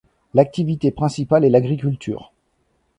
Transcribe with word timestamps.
L'activité 0.33 0.89
principale 0.89 1.45
est 1.45 1.51
l'agriculture. 1.51 2.33